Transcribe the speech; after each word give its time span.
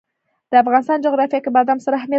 د 0.49 0.53
افغانستان 0.63 0.97
جغرافیه 1.05 1.39
کې 1.43 1.49
بادام 1.55 1.77
ستر 1.83 1.93
اهمیت 1.93 2.03
لري. 2.03 2.09